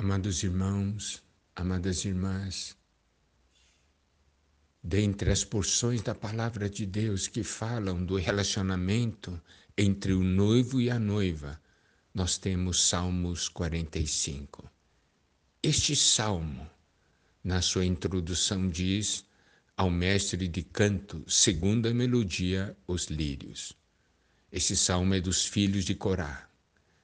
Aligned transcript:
Amados 0.00 0.44
irmãos, 0.44 1.24
amadas 1.56 2.04
irmãs, 2.04 2.76
dentre 4.80 5.28
as 5.28 5.42
porções 5.42 6.00
da 6.02 6.14
palavra 6.14 6.70
de 6.70 6.86
Deus 6.86 7.26
que 7.26 7.42
falam 7.42 8.04
do 8.04 8.14
relacionamento 8.14 9.42
entre 9.76 10.12
o 10.12 10.22
noivo 10.22 10.80
e 10.80 10.88
a 10.88 11.00
noiva, 11.00 11.60
nós 12.14 12.38
temos 12.38 12.80
Salmos 12.80 13.48
45. 13.48 14.70
Este 15.60 15.96
salmo, 15.96 16.70
na 17.42 17.60
sua 17.60 17.84
introdução, 17.84 18.68
diz 18.68 19.24
ao 19.76 19.90
mestre 19.90 20.46
de 20.46 20.62
canto, 20.62 21.28
segunda 21.28 21.92
melodia, 21.92 22.76
os 22.86 23.06
lírios. 23.06 23.72
Esse 24.52 24.76
salmo 24.76 25.14
é 25.14 25.20
dos 25.20 25.44
filhos 25.44 25.84
de 25.84 25.96
Corá. 25.96 26.48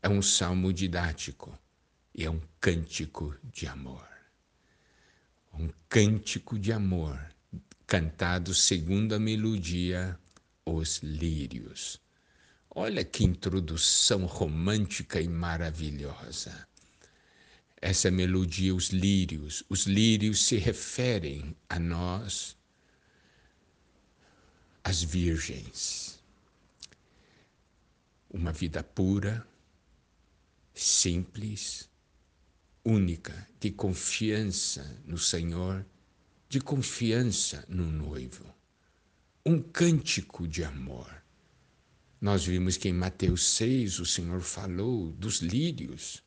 É 0.00 0.08
um 0.08 0.22
salmo 0.22 0.72
didático 0.72 1.58
e 2.16 2.24
é 2.24 2.30
um 2.30 2.40
cântico 2.58 3.36
de 3.52 3.66
amor. 3.66 4.08
Um 5.52 5.68
cântico 5.86 6.58
de 6.58 6.72
amor, 6.72 7.20
cantado 7.86 8.54
segundo 8.54 9.14
a 9.14 9.18
melodia 9.18 10.18
Os 10.64 11.00
Lírios. 11.02 12.00
Olha 12.70 13.04
que 13.04 13.22
introdução 13.22 14.24
romântica 14.24 15.20
e 15.20 15.28
maravilhosa. 15.28 16.66
Essa 17.82 18.10
melodia, 18.10 18.74
os 18.74 18.88
lírios, 18.88 19.62
os 19.68 19.82
lírios 19.82 20.42
se 20.46 20.56
referem 20.56 21.54
a 21.68 21.78
nós, 21.78 22.56
as 24.82 25.02
virgens. 25.02 26.18
Uma 28.30 28.52
vida 28.52 28.82
pura, 28.82 29.46
simples, 30.74 31.88
única, 32.86 33.46
de 33.58 33.72
confiança 33.72 35.02
no 35.04 35.18
Senhor, 35.18 35.84
de 36.48 36.60
confiança 36.60 37.64
no 37.68 37.84
noivo. 37.84 38.44
Um 39.44 39.60
cântico 39.60 40.46
de 40.46 40.62
amor. 40.62 41.10
Nós 42.20 42.46
vimos 42.46 42.76
que 42.76 42.88
em 42.88 42.92
Mateus 42.92 43.44
6 43.56 43.98
o 43.98 44.06
Senhor 44.06 44.40
falou 44.40 45.10
dos 45.12 45.40
lírios. 45.40 46.22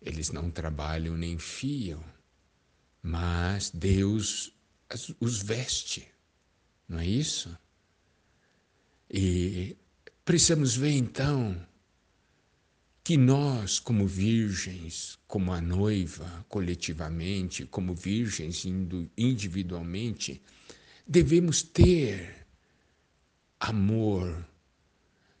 Eles 0.00 0.30
não 0.30 0.50
trabalham 0.50 1.14
nem 1.14 1.38
fiam, 1.38 2.02
mas 3.02 3.70
Deus 3.70 4.54
os 5.20 5.42
veste, 5.42 6.08
não 6.88 6.98
é 6.98 7.06
isso? 7.06 7.56
E 9.10 9.76
precisamos 10.24 10.74
ver 10.74 10.92
então 10.92 11.66
que 13.10 13.16
nós, 13.16 13.80
como 13.80 14.06
virgens, 14.06 15.18
como 15.26 15.52
a 15.52 15.60
noiva, 15.60 16.46
coletivamente, 16.48 17.66
como 17.66 17.92
virgens 17.92 18.64
individualmente, 19.18 20.40
devemos 21.04 21.60
ter 21.60 22.46
amor, 23.58 24.46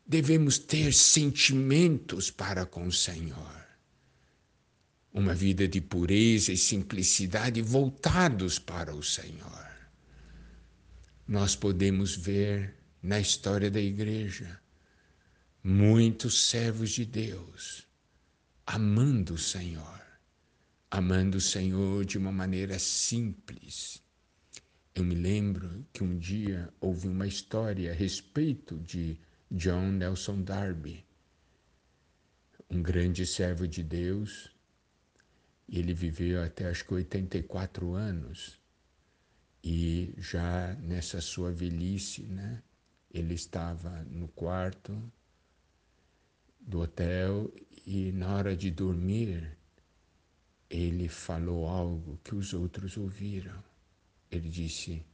devemos 0.04 0.58
ter 0.58 0.92
sentimentos 0.92 2.28
para 2.28 2.66
com 2.66 2.88
o 2.88 2.92
Senhor. 2.92 3.64
Uma 5.12 5.32
vida 5.32 5.68
de 5.68 5.80
pureza 5.80 6.52
e 6.52 6.56
simplicidade 6.56 7.62
voltados 7.62 8.58
para 8.58 8.92
o 8.92 9.00
Senhor. 9.00 9.70
Nós 11.24 11.54
podemos 11.54 12.16
ver 12.16 12.74
na 13.00 13.20
história 13.20 13.70
da 13.70 13.80
igreja 13.80 14.60
muitos 15.62 16.48
servos 16.48 16.90
de 16.90 17.04
Deus 17.04 17.86
amando 18.66 19.34
o 19.34 19.38
Senhor, 19.38 20.00
amando 20.90 21.36
o 21.36 21.40
Senhor 21.40 22.04
de 22.04 22.16
uma 22.16 22.32
maneira 22.32 22.78
simples. 22.78 24.02
Eu 24.94 25.04
me 25.04 25.14
lembro 25.14 25.84
que 25.92 26.02
um 26.02 26.18
dia 26.18 26.72
houve 26.80 27.08
uma 27.08 27.26
história 27.26 27.90
a 27.90 27.94
respeito 27.94 28.78
de 28.78 29.18
John 29.50 29.92
Nelson 29.92 30.42
Darby, 30.42 31.04
um 32.70 32.80
grande 32.82 33.26
servo 33.26 33.68
de 33.68 33.82
Deus. 33.82 34.50
Ele 35.68 35.92
viveu 35.92 36.42
até 36.42 36.68
acho 36.68 36.86
que 36.86 36.94
84 36.94 37.94
anos 37.94 38.58
e 39.62 40.14
já 40.16 40.74
nessa 40.76 41.20
sua 41.20 41.52
velhice, 41.52 42.22
né? 42.22 42.62
Ele 43.12 43.34
estava 43.34 44.04
no 44.04 44.28
quarto 44.28 45.12
do 46.60 46.80
hotel 46.80 47.50
e 47.86 48.12
na 48.12 48.34
hora 48.34 48.56
de 48.56 48.70
dormir 48.70 49.56
ele 50.68 51.08
falou 51.08 51.66
algo 51.66 52.20
que 52.22 52.34
os 52.34 52.54
outros 52.54 52.96
ouviram. 52.96 53.62
Ele 54.30 54.48
disse: 54.48 55.04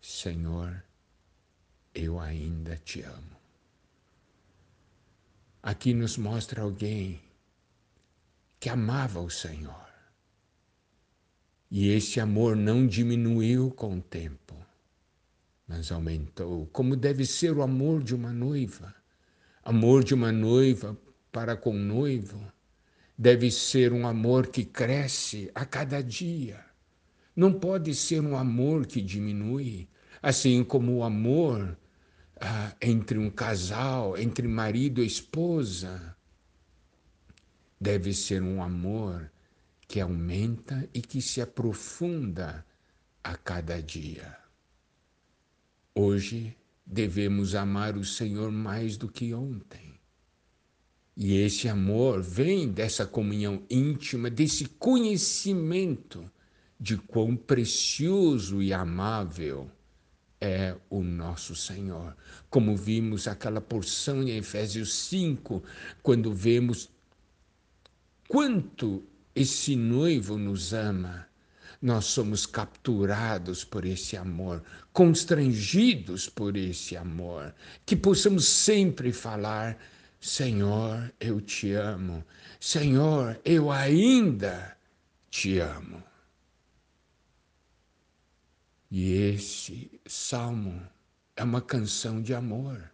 Senhor, 0.00 0.84
eu 1.92 2.20
ainda 2.20 2.76
te 2.76 3.02
amo. 3.02 3.36
Aqui 5.62 5.92
nos 5.92 6.16
mostra 6.16 6.62
alguém 6.62 7.20
que 8.60 8.68
amava 8.68 9.20
o 9.20 9.28
Senhor. 9.28 9.90
E 11.70 11.88
esse 11.88 12.20
amor 12.20 12.56
não 12.56 12.86
diminuiu 12.86 13.70
com 13.70 13.98
o 13.98 14.02
tempo, 14.02 14.54
mas 15.66 15.90
aumentou, 15.90 16.66
como 16.68 16.96
deve 16.96 17.26
ser 17.26 17.56
o 17.56 17.62
amor 17.62 18.02
de 18.02 18.14
uma 18.14 18.32
noiva 18.32 18.99
Amor 19.62 20.02
de 20.02 20.14
uma 20.14 20.32
noiva 20.32 20.96
para 21.30 21.56
com 21.56 21.70
o 21.70 21.78
noivo 21.78 22.40
deve 23.16 23.50
ser 23.50 23.92
um 23.92 24.06
amor 24.06 24.46
que 24.46 24.64
cresce 24.64 25.50
a 25.54 25.66
cada 25.66 26.02
dia. 26.02 26.64
Não 27.36 27.52
pode 27.52 27.94
ser 27.94 28.20
um 28.20 28.36
amor 28.36 28.86
que 28.86 29.02
diminui, 29.02 29.88
assim 30.22 30.64
como 30.64 30.96
o 30.96 31.02
amor 31.04 31.78
ah, 32.40 32.74
entre 32.80 33.18
um 33.18 33.30
casal, 33.30 34.16
entre 34.16 34.48
marido 34.48 35.02
e 35.02 35.06
esposa, 35.06 36.16
deve 37.78 38.14
ser 38.14 38.42
um 38.42 38.62
amor 38.62 39.30
que 39.86 40.00
aumenta 40.00 40.88
e 40.94 41.02
que 41.02 41.20
se 41.20 41.42
aprofunda 41.42 42.64
a 43.22 43.36
cada 43.36 43.82
dia. 43.82 44.38
Hoje 45.94 46.56
devemos 46.90 47.54
amar 47.54 47.96
o 47.96 48.04
Senhor 48.04 48.50
mais 48.50 48.96
do 48.96 49.08
que 49.08 49.32
ontem. 49.32 49.94
E 51.16 51.36
esse 51.36 51.68
amor 51.68 52.20
vem 52.20 52.68
dessa 52.68 53.06
comunhão 53.06 53.62
íntima, 53.70 54.28
desse 54.28 54.64
conhecimento 54.64 56.28
de 56.78 56.96
quão 56.96 57.36
precioso 57.36 58.60
e 58.60 58.72
amável 58.72 59.70
é 60.40 60.74
o 60.88 61.02
nosso 61.02 61.54
Senhor. 61.54 62.16
Como 62.48 62.76
vimos 62.76 63.28
aquela 63.28 63.60
porção 63.60 64.22
em 64.22 64.36
Efésios 64.36 64.92
5, 64.94 65.62
quando 66.02 66.34
vemos 66.34 66.90
quanto 68.26 69.04
esse 69.34 69.76
noivo 69.76 70.36
nos 70.38 70.72
ama 70.72 71.29
nós 71.80 72.06
somos 72.06 72.44
capturados 72.44 73.64
por 73.64 73.84
esse 73.84 74.16
amor, 74.16 74.62
constrangidos 74.92 76.28
por 76.28 76.56
esse 76.56 76.96
amor, 76.96 77.54
que 77.86 77.96
possamos 77.96 78.46
sempre 78.46 79.12
falar: 79.12 79.78
Senhor, 80.20 81.12
eu 81.18 81.40
te 81.40 81.72
amo, 81.72 82.24
Senhor, 82.60 83.40
eu 83.44 83.70
ainda 83.70 84.76
te 85.30 85.58
amo. 85.58 86.02
E 88.90 89.12
esse 89.12 90.00
salmo 90.06 90.82
é 91.36 91.44
uma 91.44 91.62
canção 91.62 92.20
de 92.20 92.34
amor. 92.34 92.90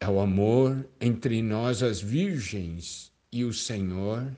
É 0.00 0.08
o 0.08 0.18
amor 0.18 0.88
entre 1.00 1.42
nós, 1.42 1.82
as 1.82 2.00
virgens, 2.00 3.12
e 3.30 3.44
o 3.44 3.52
Senhor 3.52 4.36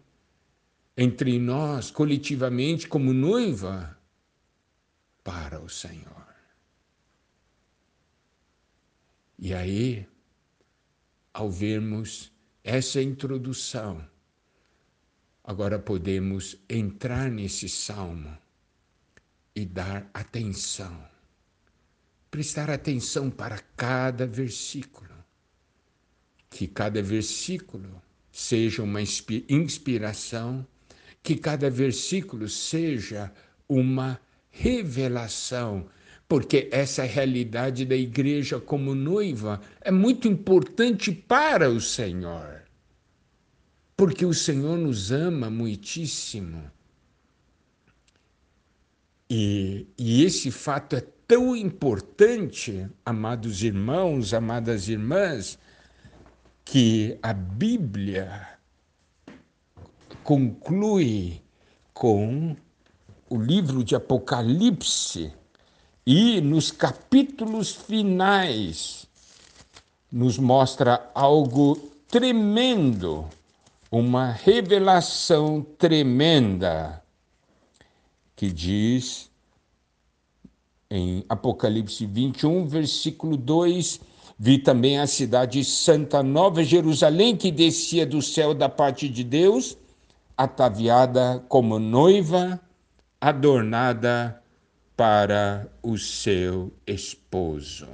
entre 0.97 1.39
nós, 1.39 1.91
coletivamente, 1.91 2.87
como 2.87 3.13
noiva, 3.13 3.99
para 5.23 5.61
o 5.61 5.69
Senhor. 5.69 6.25
E 9.39 9.53
aí, 9.53 10.07
ao 11.33 11.51
vermos 11.51 12.33
essa 12.63 13.03
introdução, 13.03 14.09
agora 15.43 15.79
podemos 15.79 16.57
entrar 16.69 17.31
nesse 17.31 17.69
salmo 17.69 18.39
e 19.55 19.67
dar 19.67 20.09
atenção, 20.15 21.07
prestar 22.31 22.71
atenção 22.71 23.31
para 23.31 23.59
cada 23.77 24.27
versículo, 24.27 25.13
que 26.49 26.69
cada 26.69 27.03
versículo 27.03 28.01
seja 28.31 28.83
uma 28.83 29.01
inspiração 29.03 30.67
que 31.25 31.37
cada 31.37 31.69
versículo 31.71 32.49
seja 32.49 33.33
uma 33.69 34.21
revelação, 34.51 35.89
porque 36.29 36.69
essa 36.71 37.03
realidade 37.05 37.85
da 37.85 37.97
igreja 37.97 38.61
como 38.61 38.95
noiva 38.95 39.61
é 39.81 39.91
muito 39.91 40.29
importante 40.29 41.11
para 41.11 41.69
o 41.71 41.81
Senhor. 41.81 42.63
porque 43.97 44.27
o 44.27 44.35
Senhor 44.35 44.77
nos 44.79 45.13
ama 45.13 45.49
muitíssimo. 45.51 46.71
E, 49.31 49.87
e 49.97 50.25
esse 50.25 50.51
fato 50.51 50.97
é 50.97 51.01
tão 51.27 51.57
importante, 51.57 52.87
amados 53.05 53.63
irmãos, 53.63 54.35
amadas 54.35 54.89
irmãs, 54.89 55.59
que 56.65 57.19
a 57.23 57.33
Bíblia 57.33 58.54
conclui 60.25 61.43
com 61.93 62.57
o 63.29 63.37
livro 63.37 63.85
de 63.85 63.95
Apocalipse 63.95 65.31
e 66.07 66.41
nos 66.41 66.71
capítulos 66.71 67.71
finais 67.73 69.07
nos 70.11 70.39
mostra 70.39 71.11
algo 71.15 71.77
tremendo, 72.09 73.27
uma 73.91 74.31
revelação 74.31 75.65
tremenda 75.79 77.03
que 78.35 78.51
diz 78.51 79.31
em 80.91 81.25
Apocalipse 81.29 82.07
21, 82.07 82.67
versículo 82.67 83.37
2: 83.37 84.01
Vi 84.39 84.59
também 84.59 84.99
a 84.99 85.07
cidade 85.07 85.65
santa, 85.65 86.23
Nova 86.23 86.63
Jerusalém, 86.65 87.37
que 87.37 87.51
descia 87.51 88.07
do 88.07 88.23
céu 88.23 88.55
da 88.55 88.69
parte 88.69 89.09
de 89.09 89.25
Deus, 89.25 89.77
ataviada 90.37 91.45
como 91.49 91.79
noiva, 91.79 92.61
adornada 93.21 94.43
para 94.97 95.69
o 95.83 95.99
seu 95.99 96.73
esposo. 96.87 97.89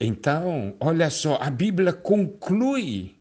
Então, 0.00 0.76
olha 0.78 1.10
só, 1.10 1.38
a 1.40 1.50
Bíblia 1.50 1.92
conclui, 1.92 3.16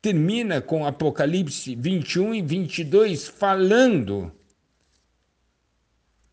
termina 0.00 0.60
com 0.60 0.86
Apocalipse 0.86 1.74
21 1.74 2.34
e 2.34 2.42
22, 2.42 3.28
falando 3.28 4.32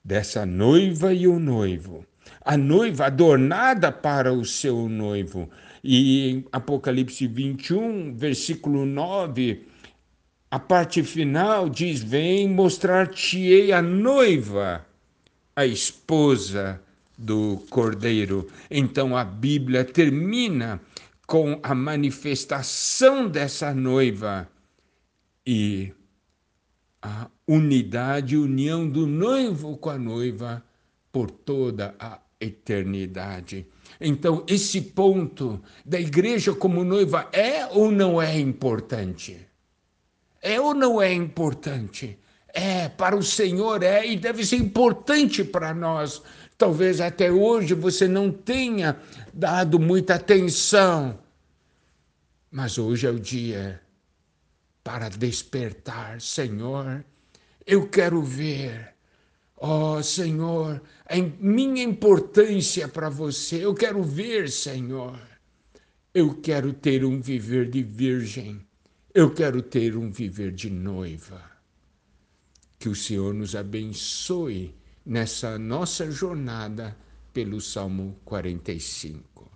dessa 0.04 0.46
noiva 0.46 1.14
e 1.14 1.28
o 1.28 1.38
noivo. 1.38 2.06
A 2.42 2.56
noiva 2.56 3.08
adornada 3.08 3.92
para 3.92 4.32
o 4.32 4.46
seu 4.46 4.88
noivo. 4.88 5.50
E 5.90 6.44
Apocalipse 6.52 7.26
21, 7.26 8.14
versículo 8.14 8.86
9, 8.86 9.66
a 10.52 10.60
parte 10.60 11.02
final 11.02 11.70
diz: 11.70 12.04
Vem 12.04 12.50
mostrar-te-ei 12.50 13.72
a 13.72 13.82
noiva, 13.82 14.86
a 15.56 15.66
esposa 15.66 16.82
do 17.18 17.64
cordeiro. 17.70 18.50
Então 18.70 19.16
a 19.16 19.24
Bíblia 19.24 19.86
termina 19.86 20.82
com 21.26 21.58
a 21.64 21.74
manifestação 21.74 23.30
dessa 23.30 23.74
noiva 23.74 24.46
e 25.46 25.94
a 27.02 27.30
unidade, 27.48 28.36
união 28.36 28.90
do 28.90 29.08
noivo 29.08 29.78
com 29.78 29.90
a 29.90 29.98
noiva 29.98 30.62
por 31.14 31.32
toda 31.32 31.96
a 31.98 32.20
eternidade. 32.40 33.68
Então, 34.00 34.44
esse 34.48 34.82
ponto 34.82 35.62
da 35.86 36.00
igreja 36.00 36.54
como 36.54 36.84
noiva 36.84 37.28
é 37.32 37.66
ou 37.68 37.92
não 37.92 38.22
é 38.22 38.38
importante? 38.40 39.48
É 40.42 40.60
ou 40.62 40.74
não 40.74 41.02
é 41.02 41.12
importante? 41.14 42.18
É, 42.54 42.90
para 42.90 43.16
o 43.16 43.24
Senhor 43.24 43.84
é 43.84 44.06
e 44.06 44.16
deve 44.16 44.46
ser 44.46 44.58
importante 44.58 45.44
para 45.44 45.74
nós. 45.74 46.22
Talvez 46.58 47.00
até 47.00 47.32
hoje 47.32 47.74
você 47.74 48.08
não 48.08 48.32
tenha 48.32 49.00
dado 49.34 49.80
muita 49.80 50.16
atenção, 50.16 51.20
mas 52.50 52.78
hoje 52.78 53.06
é 53.06 53.12
o 53.12 53.20
dia 53.20 53.82
para 54.84 55.10
despertar, 55.10 56.20
Senhor. 56.22 57.06
Eu 57.66 57.88
quero 57.90 58.24
ver, 58.24 58.96
ó 59.58 59.98
oh, 59.98 60.04
Senhor, 60.04 60.82
a 61.06 61.16
minha 61.40 61.84
importância 61.84 62.88
para 62.88 63.10
você. 63.10 63.66
Eu 63.66 63.74
quero 63.74 64.04
ver, 64.04 64.50
Senhor. 64.50 65.20
Eu 66.14 66.36
quero 66.36 66.74
ter 66.74 67.04
um 67.04 67.20
viver 67.20 67.70
de 67.70 67.84
virgem 67.84 68.68
eu 69.18 69.34
quero 69.34 69.64
ter 69.64 69.98
um 69.98 70.12
viver 70.12 70.52
de 70.52 70.70
noiva. 70.70 71.42
Que 72.78 72.88
o 72.88 72.94
Senhor 72.94 73.34
nos 73.34 73.56
abençoe 73.56 74.76
nessa 75.04 75.58
nossa 75.58 76.12
jornada 76.12 76.96
pelo 77.34 77.60
Salmo 77.60 78.16
45. 78.24 79.50